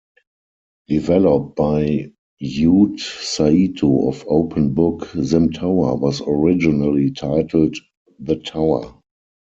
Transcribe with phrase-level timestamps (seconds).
[0.87, 2.11] Developed by
[2.41, 7.77] Yoot Saito of OpenBook, "SimTower" was originally titled
[8.17, 8.95] "The Tower".